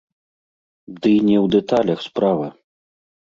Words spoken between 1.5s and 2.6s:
дэталях справа.